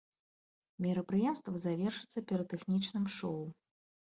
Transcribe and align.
Мерапрыемства 0.85 1.53
завершыцца 1.65 2.19
піратэхнічным 2.33 3.05
шоў. 3.19 3.39